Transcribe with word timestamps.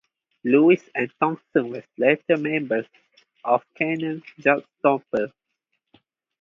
Lewis 0.43 0.81
and 0.95 1.13
Thompson 1.19 1.79
later 1.95 2.17
were 2.29 2.37
members 2.37 2.87
of 3.45 3.61
Cannon's 3.75 4.23
Jug 4.39 4.65
Stompers. 4.83 5.31